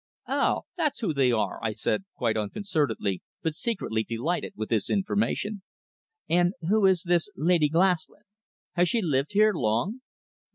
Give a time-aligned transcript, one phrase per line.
[0.27, 5.61] "Oh, that's who they are!" I said quite unconcernedly, but secretly delighted with this information.
[6.27, 8.23] "And who is this Lady Glaslyn?
[8.73, 9.99] Has she lived here long?"